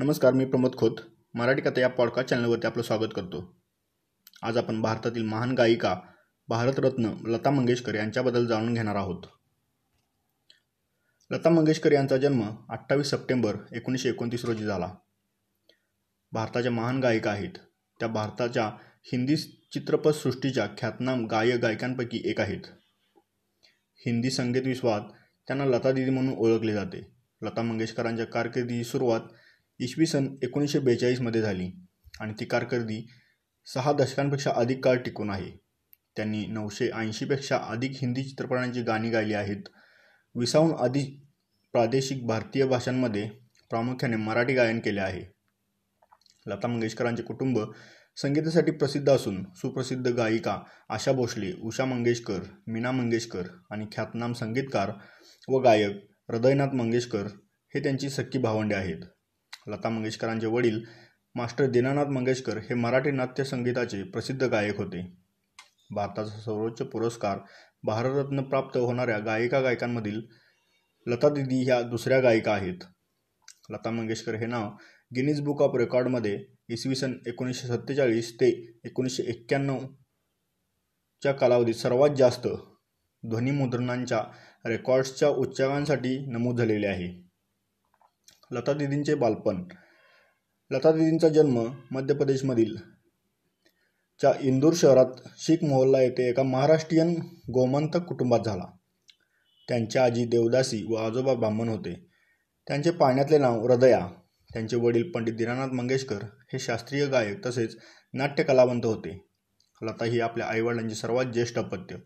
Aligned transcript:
नमस्कार 0.00 0.32
मी 0.32 0.44
प्रमोद 0.44 0.76
खोत. 0.76 0.90
मराठी 1.34 1.62
कथा 1.62 1.80
या 1.80 1.88
पॉडकास्ट 1.88 2.30
चॅनलवरती 2.30 2.66
आपलं 2.66 2.82
स्वागत 2.82 3.10
करतो. 3.16 3.60
आज 4.42 4.56
आपण 4.56 4.82
भारतातील 4.82 5.22
महान 5.22 5.54
गायिका 5.54 6.00
भारतरत्न 6.48 7.10
लता 7.26 7.50
मंगेशकर 7.50 7.94
यांच्याबद्दल 7.94 8.46
जाणून 8.46 8.74
घेणार 8.74 8.96
आहोत. 8.96 9.22
लता 11.30 11.50
मंगेशकर 11.50 11.92
यांचा 11.92 12.16
जन्म 12.16 12.50
अठ्ठावीस 12.68 13.06
सप्टेंबर 13.06 13.56
एकोणीसशे 13.72 14.08
एकोणतीस 14.08 14.44
रोजी 14.44 14.64
झाला. 14.64 14.94
भारताच्या 16.32 16.72
महान 16.72 17.00
गायिका 17.00 17.30
आहेत. 17.30 17.58
त्या 17.98 18.08
भारताच्या 18.08 18.66
हिंदी 19.02 19.36
चित्रपटसृष्टीच्या 19.72 20.66
ख्यातनाम 20.78 21.26
गायक 21.26 21.60
गायकांपैकी 21.60 22.22
एक 22.24 22.40
आहेत. 22.40 22.60
हिंदी 23.96 24.30
संगीत 24.30 24.62
विश्वात 24.62 25.00
त्यांना 25.46 25.64
लता 25.64 25.92
दिदी 25.92 26.10
म्हणून 26.10 26.34
ओळखले 26.38 26.72
जाते. 26.74 27.10
लता 27.42 27.62
मंगेशकरांच्या 27.62 28.26
कारकिर्दीची 28.26 28.84
सुरुवात 28.84 29.20
इसवी 29.80 30.06
सन 30.06 30.26
एकोणीसशे 30.42 30.78
बेचाळीसमध्ये 30.78 31.40
झाली 31.40 31.70
आणि 32.20 32.32
ती 32.40 32.44
कारकिर्दी 32.44 33.06
सहा 33.66 33.92
दशकांपेक्षा 33.92 34.50
अधिक 34.56 34.84
काळ 34.84 34.96
टिकून 34.96 35.30
आहे. 35.30 35.50
त्यांनी 36.16 36.46
नऊशे 36.46 36.90
ऐंशीपेक्षा 36.94 37.56
अधिक 37.56 37.92
हिंदी 37.94 38.22
चित्रपटांची 38.24 38.82
गाणी 38.82 39.10
गायली 39.10 39.34
आहेत. 39.34 39.62
विसाहून 40.34 40.74
अधिक 40.76 41.24
प्रादेशिक 41.72 42.26
भारतीय 42.26 42.64
भाषांमध्ये 42.64 43.28
प्रामुख्याने 43.70 44.16
मराठी 44.16 44.54
गायन 44.54 44.80
केले 44.80 45.00
आहे. 45.00 45.22
लता 46.46 46.68
मंगेशकरांचे 46.68 47.22
कुटुंब 47.22 47.58
संगीतासाठी 48.16 48.72
प्रसिद्ध 48.72 49.08
असून 49.10 49.44
सुप्रसिद्ध 49.54 50.08
गायिका 50.08 50.58
आशा 50.88 51.12
भोसले 51.12 51.52
उषा 51.62 51.84
मंगेशकर 51.84 52.40
मीना 52.66 52.90
मंगेशकर 52.90 53.42
आणि 53.70 53.86
ख्यातनाम 53.92 54.32
संगीतकार 54.32 54.92
व 55.48 55.58
गायक 55.58 56.04
हृदयनाथ 56.30 56.74
मंगेशकर 56.74 57.26
हे 57.74 57.82
त्यांची 57.82 58.10
सख्खी 58.10 58.38
भावंडे 58.38 58.74
आहेत. 58.74 59.04
लता 59.68 59.88
मंगेशकरांचे 59.88 60.46
वडील 60.46 60.80
मास्टर 61.34 61.66
दीनानाथ 61.70 62.06
मंगेशकर 62.06 62.58
हे 62.60 62.74
मराठी 62.74 63.10
नाट्य 63.10 63.44
संगीताचे 63.44 64.02
प्रसिद्ध 64.10 64.42
गायक 64.42 64.78
होते. 64.78 65.00
भारताचा 65.90 66.38
सर्वोच्च 66.40 66.82
पुरस्कार 66.82 67.38
भारतरत्न 67.84 68.42
प्राप्त 68.42 68.76
होणाऱ्या 68.76 69.18
गायिका 69.18 69.60
गायकांमधील 69.60 70.20
लता 71.06 71.28
दिदी 71.28 71.62
ह्या 71.64 71.80
दुसऱ्या 71.82 72.20
गायिका 72.20 72.52
आहेत. 72.52 72.78
लता 73.70 73.90
मंगेशकर 73.90 74.34
हे 74.34 74.46
नाव 74.46 74.70
गिनीज 75.16 75.40
बुक 75.40 75.62
ऑफ 75.62 75.76
रेकॉर्डमध्ये 75.76 76.38
इसवी 76.68 76.94
सन 76.94 77.12
एकोणीसशे 77.26 77.68
सत्तेचाळीस 77.68 78.32
ते 78.40 78.48
एकोणीसशे 78.84 79.22
एक्क्याण्णवच्या 79.30 79.92
कालावधीत 81.32 81.74
सर्वात 81.74 82.10
जास्त 82.16 82.46
ध्वनिमुद्रणांच्या 83.22 84.22
रेकॉर्ड्सच्या 84.66 85.28
उच्चांकांसाठी 85.28 86.18
नमूद 86.32 86.58
झालेले 86.58 86.86
आहे. 86.86 87.27
लता 88.50 88.72
दिदींचे 88.72 89.14
बालपण. 89.14 89.64
लता 90.70 90.92
दिदींचा 90.92 91.28
जन्म 91.28 91.74
मध्य 91.90 92.14
प्रदेशमधील 92.14 92.76
च्या 94.20 94.32
इंदूर 94.40 94.72
शहरात 94.76 95.28
शीख 95.38 95.56
मोहल्ला 95.64 96.00
येथे 96.00 96.28
एका 96.30 96.42
महाराष्ट्रीयन 96.42 97.14
गोमंतक 97.52 98.02
कुटुंबात 98.02 98.40
झाला. 98.46 98.64
त्यांच्या 99.68 100.04
आजी 100.04 100.24
देवदासी 100.24 100.84
व 100.88 100.94
आजोबा 100.94 101.34
ब्राह्मण 101.34 101.68
होते. 101.68 102.10
त्यांचे 102.68 102.90
पाण्यातले 102.90 103.38
नाव 103.38 103.60
हृदया 103.60 104.08
त्यांचे 104.52 104.76
वडील 104.76 105.10
पंडित 105.10 105.34
दीनानाथ 105.34 105.68
मंगेशकर 105.68 106.22
हे 106.52 106.58
शास्त्रीय 106.58 107.06
गायक 107.06 107.46
तसेच 107.46 107.76
नाट्यकलावंत 108.14 108.84
होते. 108.84 109.28
लता 109.82 110.04
ही 110.04 110.20
आपल्या 110.20 110.46
आईवडिलांची 110.46 110.94
सर्वात 110.94 111.24
ज्येष्ठ 111.24 111.58
अपत्य 111.58 111.96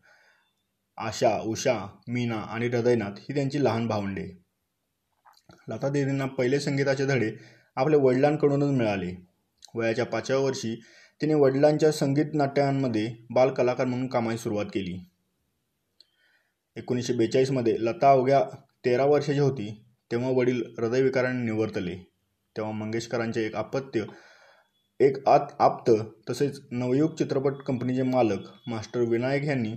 आशा 0.97 1.39
उषा 1.41 1.79
मीना 2.09 2.37
आणि 2.37 2.67
हृदयनाथ 2.67 3.19
ही 3.19 3.35
त्यांची 3.35 3.65
लहान 3.65 3.89
भावंडे. 3.89 4.42
लता 5.69 5.89
दीदींना 5.89 6.27
पहिले 6.27 6.61
संगीताचे 6.61 7.07
धडे 7.07 7.31
आपल्या 7.77 8.01
वडिलांकडूनच 8.01 8.77
मिळाले. 8.79 9.13
वयाच्या 9.75 10.05
पाचव्या 10.07 10.41
वर्षी 10.41 10.75
तिने 11.21 11.35
वडिलांच्या 11.35 11.93
संगीत 11.93 12.35
नाट्यांमध्ये 12.35 13.15
बालकलाकार 13.31 13.87
म्हणून 13.87 14.07
कामाची 14.07 14.39
सुरुवात 14.39 14.67
केली. 14.67 14.99
एकोणीसशे 16.77 17.13
बेचाळीसमध्ये 17.13 17.77
लता 17.81 18.11
अवघ्या 18.11 18.45
तेरा 18.85 19.05
वर्षाची 19.05 19.39
होती 19.39 19.85
तेव्हा 20.11 20.31
वडील 20.31 20.63
हृदयविकाराने 20.79 21.45
निवर्तले. 21.45 21.97
तेव्हा 22.57 22.73
मंगेशकरांचे 22.73 23.47
एक 23.47 23.57
अपत्य 23.57 24.05
एक 25.01 25.29
आत 25.29 25.47
आप्त 25.59 25.91
तसेच 26.31 26.61
नवयुग 26.71 27.15
चित्रपट 27.15 27.53
कंपनीचे 27.55 28.03
मालक 28.03 28.41
मास्टर 28.67 29.01
विनायक 29.01 29.45
यांनी 29.45 29.75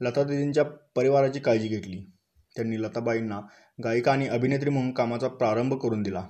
लता 0.00 0.22
दिदींच्या 0.22 0.64
परिवाराची 0.96 1.40
काळजी 1.40 1.68
घेतली. 1.68 2.10
त्यांनी 2.56 2.82
लताबाईंना 2.82 3.40
गायिका 3.84 4.12
आणि 4.12 4.28
अभिनेत्री 4.28 4.70
म्हणून 4.70 4.92
कामाचा 4.92 5.28
प्रारंभ 5.28 5.74
करून 5.74 6.02
दिला. 6.02 6.26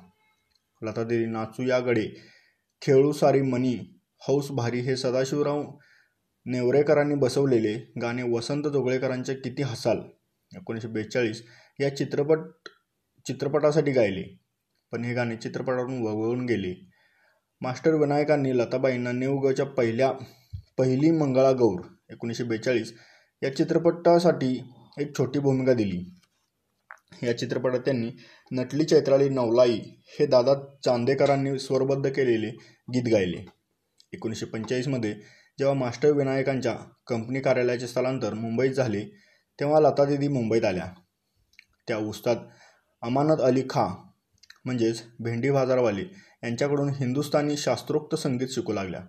लतादेवी 0.83 1.27
नाचू 1.27 1.63
या 1.63 1.79
गडे 1.79 2.07
खेळू 2.83 3.13
सारी 3.13 3.43
मनी 3.43 3.79
हौस 4.29 4.51
भारी 4.51 4.81
हे 4.81 4.97
सदाशिवराव 4.97 5.63
नेवरेकरांनी 6.47 7.15
बसवलेले 7.15 7.93
गाणे 8.03 8.23
वसंत 8.23 8.65
जोगळेकरांचे 8.65 9.35
किती 9.35 9.63
हसाल 9.63 9.99
एकोणीसशे 10.57 10.89
बेचाळीस 10.89 11.43
या 11.81 11.97
चित्रपट 11.97 12.39
चित्रपटासाठी 13.27 13.93
गायले. 13.93 14.41
पण 14.93 15.05
हे 15.05 15.15
गाणे 15.15 15.37
चित्रपटातून 15.37 16.03
वगळून 16.03 16.47
गेले. 16.47 16.91
मास्टर 17.61 17.95
विनायकांनी 17.95 18.59
लताबाईंना 18.59 19.13
नेवगच्या 19.13 19.67
पहिल्या 19.67 20.13
पहिली 20.79 21.11
मंगळा 21.11 21.53
गौर 21.53 21.81
एकोणीसशे 22.11 22.45
बेचाळीस 22.45 22.93
या 23.43 23.57
चित्रपटासाठी 23.57 24.73
एक 24.99 25.17
छोटी 25.19 25.39
भूमिका 25.39 25.73
दिली. 25.73 26.05
या 27.23 27.39
चित्रपटात 27.39 27.81
त्यांनी 27.81 28.11
नटली 28.53 28.85
चैत्राली 28.85 29.29
नवलाई 29.29 29.81
हे 30.05 30.27
दादा 30.27 30.55
चांदेकरांनी 30.85 31.59
स्वरबद्ध 31.59 32.11
केलेले 32.11 32.51
गीत 32.95 33.13
गायले. 33.13 33.45
एकोणीसशे 34.13 34.47
पंचेचाळीसमध्ये 34.47 35.13
जेव्हा 35.59 35.75
मास्टर 35.75 36.11
विनायकांच्या 36.11 36.75
कंपनी 37.07 37.41
कार्यालयाचे 37.41 37.87
स्थलांतर 37.87 38.35
मुंबईत 38.35 38.71
झाले 38.71 39.05
तेव्हा 39.61 39.81
लतादिदी 39.81 40.29
मुंबईत 40.29 40.65
आल्या. 40.65 40.87
त्या 41.89 41.97
उस्ताद 41.97 42.39
अमानत 43.03 43.41
अली 43.41 43.63
खा 43.71 43.87
म्हणजेच 44.65 45.03
भेंडी 45.21 45.51
बाजारवाले 45.51 46.03
यांच्याकडून 46.45 46.89
हिंदुस्थानी 46.89 47.57
शास्त्रोक्त 47.57 48.15
संगीत 48.15 48.49
शिकू 48.51 48.73
लागल्या. 48.73 49.01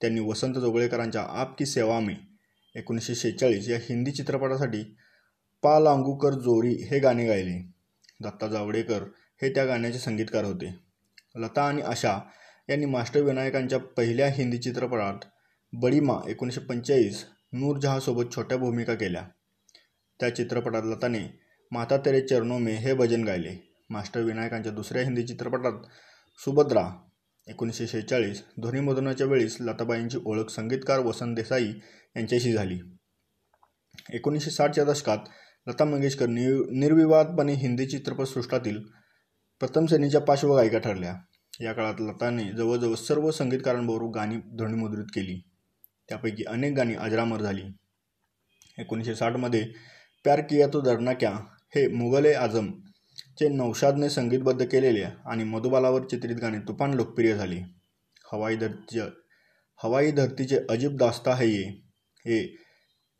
त्यांनी 0.00 0.20
वसंत 0.20 0.54
जोगळेकरांच्या 0.54 1.22
आप 1.22 1.58
की 1.58 1.66
सेवा 1.66 2.00
में 2.00 2.14
एकोणीसशे 2.76 3.14
शेहेचाळीस 3.14 3.68
या 3.68 3.78
हिंदी 3.78 4.10
चित्रपटासाठी 4.10 4.96
पा 5.64 5.78
लांगूकर 5.80 6.30
जोरी 6.30 6.74
हे 6.74 6.98
गाणे 6.98 7.26
गायले. 7.26 7.72
दत्ता 8.20 8.46
जावडेकर 8.46 9.02
हे 9.42 9.54
त्या 9.54 9.64
गाण्याचे 9.64 9.98
संगीतकार 9.98 10.44
होते. 10.44 10.74
लता 11.36 11.62
आणि 11.62 11.82
आशा 11.82 12.18
यांनी 12.68 12.86
मास्टर 12.86 13.20
विनायकांच्या 13.20 13.78
पहिल्या 13.78 14.28
हिंदी 14.28 14.58
चित्रपटात 14.58 15.24
बडीमा 15.72 16.14
एकोणीसशे 16.28 16.60
पंचेचाळीस 16.60 17.24
नूरजहासोबत 17.52 18.24
छोट्या 18.36 18.58
भूमिका 18.58 18.94
केल्या. 18.94 19.22
त्या 20.20 20.34
चित्रपटात 20.34 20.82
लताने 20.84 21.40
माता 21.70 21.96
तेरे 21.96 22.20
चरणो 22.20 22.58
मे 22.58 22.72
हे 22.72 22.94
भजन 22.94 23.24
गायले. 23.24 23.76
मास्टर 23.90 24.20
विनायकांच्या 24.20 24.72
दुसऱ्या 24.72 25.02
हिंदी 25.02 25.22
चित्रपटात 25.22 25.80
सुभद्रा 26.38 26.88
एकोणीसशे 27.48 27.86
शेहेचाळीस 27.86 28.42
ध्वनिमुद्रणाच्या 28.60 29.26
वेळीस 29.26 29.56
लताबाईंची 29.60 30.18
ओळख 30.24 30.48
संगीतकार 30.48 30.98
वसंत 30.98 31.36
देसाई 31.36 31.72
यांच्याशी 32.16 32.52
झाली. 32.52 32.78
एकोणीसशे 34.12 34.50
साठच्या 34.50 34.84
दशकात 34.84 35.18
लता 35.68 35.84
मंगेशकर 35.84 36.26
नि 36.26 36.46
निर्विवादपणे 36.78 37.52
हिंदी 37.52 37.86
चित्रपटसृष्टातील 37.86 38.78
प्रथम 39.60 39.86
श्रेणीच्या 39.86 40.20
पार्श्वगायिका 40.20 40.78
ठरल्या. 40.78 41.16
या 41.60 41.72
काळात 41.72 41.94
लताने 42.00 42.44
जवळजवळ 42.44 42.94
सर्व 42.94 43.30
संगीतकारांबरोबर 43.30 44.14
गाणी 44.14 44.36
ध्वनिमुद्रित 44.36 45.04
केली. 45.04 45.42
त्यापैकी 46.08 46.44
अनेक 46.44 46.74
गाणी 46.74 46.94
अजरामर 46.94 47.40
झाली. 47.40 47.62
एकोणीसशे 48.78 49.14
साठमध्ये 49.14 49.64
प्यार 50.24 50.40
किया 50.40 50.66
तो 50.66 50.80
डरना 50.80 51.12
क्या? 51.12 51.32
हे 51.74 51.88
मुघल 51.88 52.24
ए 52.24 52.32
आझम 52.32 52.70
चे 53.38 53.48
नौशादने 53.48 54.10
संगीतबद्ध 54.10 54.64
केलेले 54.64 55.02
आणि 55.02 55.44
मधुबालावर 55.44 56.04
चित्रित 56.04 56.36
गाणे 56.36 56.58
तुफान 56.58 56.94
लोकप्रिय 56.94 57.34
झाले. 57.34 57.60
हवाई 58.32 58.56
धरतीचे 58.56 59.00
हवाई 59.82 60.10
धरतीचे 60.10 60.58
अजीब 60.70 60.96
दास्ता 60.96 61.34
है 61.34 61.46
ये. 61.46 61.68
हे 62.26 62.63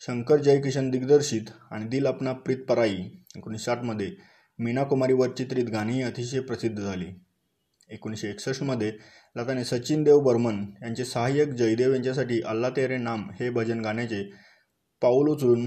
शंकर 0.07 0.37
जयकिशन 0.37 0.91
दिग्दर्शित 0.91 1.51
आणि 1.71 1.85
दिल 1.85 2.07
अपना 2.07 2.33
प्रीत 2.33 2.57
पराई 2.69 2.97
एकोणीसशे 3.37 3.65
साठमध्ये 3.65 4.11
मीना 4.59 4.83
कुमारीवर 4.85 5.31
चित्रित 5.31 5.65
गाणीही 5.65 6.03
अतिशय 6.03 6.41
प्रसिद्ध 6.41 6.79
झाली. 6.79 7.07
एकोणीसशे 7.91 8.29
एकसष्टमध्ये 8.29 8.93
लताने 9.37 9.65
सचिन 9.65 10.03
देव 10.03 10.21
बर्मन 10.21 10.61
यांचे 10.83 11.05
सहाय्यक 11.05 11.49
जयदेव 11.49 11.93
यांच्यासाठी 11.95 12.41
अल्ला 12.43 12.71
तेरे 12.71 12.97
नाम 12.97 13.31
हे 13.31 13.51
भजन 13.51 13.81
गाण्याचे 13.81 14.23
पाऊल 15.03 15.29
उचलून 15.29 15.67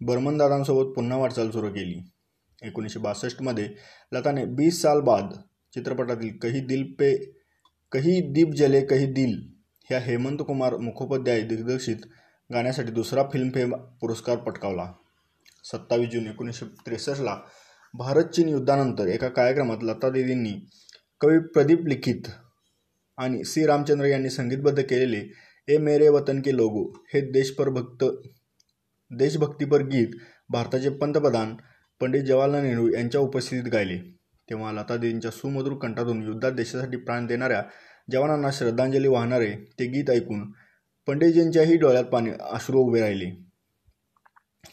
बर्मनदादांसोबत 0.00 0.94
पुन्हा 0.96 1.18
वाटचाल 1.18 1.50
सुरू 1.50 1.68
केली. 1.68 2.00
एकोणीसशे 2.62 2.98
बासष्टमध्ये 2.98 3.68
लताने 4.12 4.44
बीस 4.44 4.82
साल 4.82 5.00
बाद 5.00 5.32
चित्रपटातील 5.74 6.36
कही 6.36 6.60
दिल 6.60 6.92
पे 6.92 7.14
कही 7.92 8.20
दीप 8.32 8.54
जले 8.54 8.80
कही 8.80 9.06
दिल 9.06 9.40
ह्या 9.90 9.98
हेमंत 9.98 10.38
कुमार 10.38 10.76
मुखोपाध्याय 10.76 11.40
दिग्दर्शित 11.40 11.96
गाण्यासाठी 12.54 12.92
दुसरा 12.92 13.22
फिल्मफेअर 13.32 13.68
पुरस्कार 14.00 14.36
पटकावला. 14.36 14.92
सत्तावीस 15.64 16.08
जून 16.08 16.26
एकोणीसशे 16.26 16.66
त्रेसष्टला 16.86 17.36
भारत 17.94 18.24
चीन 18.24 18.48
युद्धानंतर 18.48 19.06
एका 19.06 19.28
कार्यक्रमात 19.28 19.82
लता 19.82 20.08
देवींनी 20.10 20.52
कवी 21.20 21.38
प्रदीप 21.54 21.86
लिखित 21.86 22.28
आणि 23.18 23.44
सी. 23.44 23.66
रामचंद्र 23.66 24.06
यांनी 24.06 24.30
संगीतबद्ध 24.30 24.82
केलेले 24.82 25.22
ए 25.68 25.76
मेरे 25.78 26.08
वतन 26.08 26.40
के 26.40 26.56
लोगो 26.56 26.82
हे 27.14 27.20
देशपरभक्त 27.32 28.04
देशभक्तीपर 29.10 29.82
गीत 29.82 30.16
भारताचे 30.48 30.88
पंतप्रधान 30.90 31.54
पंडित 32.00 32.22
जवाहरलाल 32.22 32.62
नेहरू 32.62 32.88
यांच्या 32.88 33.20
उपस्थितीत 33.20 33.70
गायले. 33.72 33.98
तेव्हा 34.50 34.72
लतादींच्या 34.72 35.30
सुमधुर 35.30 35.74
कंठातून 35.82 36.22
युद्धात 36.22 36.52
देशासाठी 36.52 36.96
प्राण 36.96 37.26
देणाऱ्या 37.26 37.62
जवानांना 38.12 38.50
श्रद्धांजली 38.50 39.08
वाहणारे 39.08 39.54
ते 39.78 39.86
गीत 39.86 40.10
ऐकून 40.10 40.42
पंडितजींच्याही 41.08 41.76
डोळ्यात 41.76 42.04
पाणी 42.04 42.30
अश्रू 42.40 42.80
उभे 42.80 43.00
राहिले. 43.00 43.30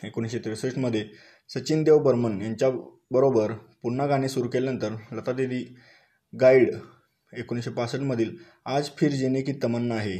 एकोणीसशे 0.04 0.39
त्रेसष्टमध्ये 0.39 1.04
सचिन 1.50 1.83
देव 1.83 1.98
बर्मन 2.04 2.42
यांच्याबरोबर 2.42 3.51
पुन्हा 3.83 4.06
गाणे 4.07 4.30
सुरू 4.30 4.50
केल्यानंतर 4.50 4.94
लतादेवी 5.16 5.63
गाईड 6.33 6.72
एकोणीसशे 7.33 7.72
पासष्टमधील 7.72 8.36
आज 8.66 8.89
फिर 8.98 9.12
जेने 9.12 9.42
की 9.42 9.54
तमन्ना 9.63 9.95
आहे 9.95 10.18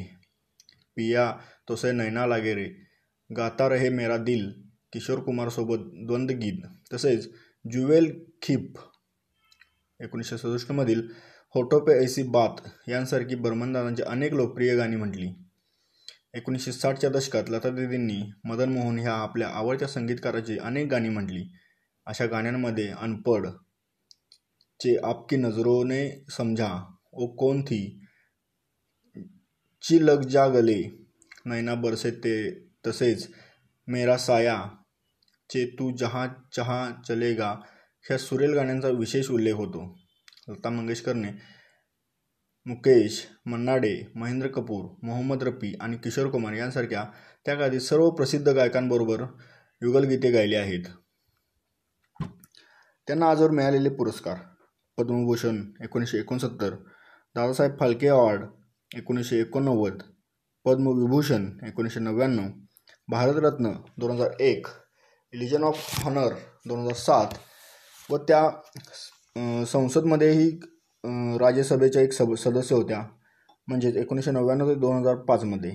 पिया 0.96 1.32
तोसे 1.70 1.92
नैना 1.92 2.26
लागे 2.26 2.54
रे. 2.56 2.68
गाता 3.30 3.68
रहे 3.70 3.90
मेरा 3.90 4.18
दिल 4.18 4.50
किशोर 4.94 5.20
कुमारसोबत 5.20 5.84
द्वंद्वगीत 6.08 6.66
तसेच 6.94 7.28
जुवेल 7.66 8.12
खिप 8.42 8.80
एकोणीसशे 10.00 10.38
सदुसष्टमधील 10.38 11.02
होटो 11.56 11.80
पे 11.80 11.94
ऐसी 12.04 12.24
बात 12.24 12.62
यांसारखी 12.90 13.36
बर्मनदारांची 13.36 14.04
अनेक 14.04 14.34
लोकप्रिय 14.34 14.76
गाणी 14.76 14.96
म्हटली. 14.96 15.30
एकोणीसशे 16.34 16.72
साठच्या 16.72 17.10
दशकात 17.10 17.50
लतादीदींनी 17.50 18.22
मदन 18.44 18.70
मोहन 18.70 19.00
ह्या 19.00 19.14
आपल्या 19.14 19.48
आवडत्या 19.48 19.88
संगीतकाराची 19.88 20.58
अनेक 20.58 20.88
गाणी 20.88 21.10
म्हटली 21.10 21.44
अशा 22.08 22.26
गाण्यांमध्ये 22.26 22.88
अनपड 22.88 23.48
चे 24.80 24.96
आपकी 25.04 25.36
नजरोने 25.36 26.26
समझा 26.32 26.70
ओ 27.14 27.28
कोण 27.36 27.62
थी? 27.62 27.82
ची 29.84 30.06
लग 30.06 30.22
जा 30.22 30.48
गले 30.48 30.82
नैना 31.46 31.76
बरसे 31.76 32.12
ते 32.12 32.34
तसेच 32.88 33.28
मेरा 33.88 34.18
साया 34.18 34.58
चे 35.50 35.66
तू 35.80 35.92
जहा 35.98 36.26
चहा 36.56 36.80
चलेगा 37.08 37.50
ह्या 38.06 38.18
सुरेल 38.18 38.54
गाण्यांचा 38.54 38.90
विशेष 38.90 39.30
उल्लेख 39.30 39.54
होतो. 39.54 39.84
लता 40.50 40.70
मंगेशकरने 40.70 41.32
मुकेश 42.66 43.16
मन्नाडे 43.48 43.94
महेंद्र 44.16 44.48
कपूर 44.48 44.84
मोहम्मद 45.04 45.44
रफी 45.44 45.74
आणि 45.82 45.98
किशोर 45.98 46.30
कुमार 46.32 46.54
यांसारख्या 46.54 47.04
त्या 47.46 47.56
काळातील 47.56 47.80
सर्व 47.80 48.10
प्रसिद्ध 48.10 48.48
गायकांबरोबर 48.48 49.22
युगलगीते 49.82 50.32
गायली 50.32 50.56
आहेत. 50.56 50.84
त्यांना 53.08 53.30
आजवर 53.30 53.52
मिळालेले 53.52 53.90
पुरस्कार 53.90 54.38
पद्मभूषण 54.98 55.62
एकोणीसशे 55.84 56.18
एकोणसत्तर 56.20 56.76
दादासाहेब 57.36 57.80
फाल्के 57.80 58.08
अवॉर्ड 58.08 58.46
एकोणीसशे 58.92 59.40
एकोणनव्वद 59.40 60.02
पद्मविभूषण 60.66 61.50
एकोणीसशे 61.68 62.00
नव्याण्णव 62.00 62.50
भारतरत्न 63.08 63.72
दोन 63.98 64.12
हजार 64.12 64.40
एक 64.40 64.68
लिजन 65.34 65.64
ऑफ 65.64 66.04
हॉनर 66.04 66.34
दोन 66.68 66.80
हजार 66.80 66.94
सात 66.94 67.34
व 68.10 68.18
त्या 68.18 68.50
संसदमध्येही 69.66 70.50
राज्यसभेच्या 71.04 72.02
एक 72.02 72.14
सब 72.14 72.34
सदस्य 72.36 72.76
होत्या. 72.76 73.02
म्हणजेच 73.68 73.96
एकोणीसशे 73.96 74.32
नव्याण्णव 74.32 74.70
ते 74.70 74.76
दोन 74.76 74.98
हजार 74.98 75.16
पाचमध्ये 75.16 75.72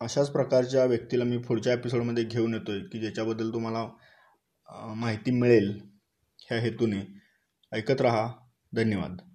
अशाच 0.00 0.30
प्रकारच्या 0.30 0.84
व्यक्तीला 0.84 1.24
मी 1.24 1.38
पुढच्या 1.38 1.72
एपिसोडमध्ये 1.72 2.24
घेऊन 2.24 2.54
येतो 2.54 2.72
आहे 2.72 2.80
की 2.80 3.00
ज्याच्याबद्दल 3.00 3.52
तुम्हाला 3.52 3.86
माहिती 4.94 5.30
मिळेल. 5.30 5.70
ह्या 6.38 6.58
हेतूने. 6.60 7.00
ऐकत 7.72 8.00
रहा. 8.00 8.28
धन्यवाद. 8.72 9.33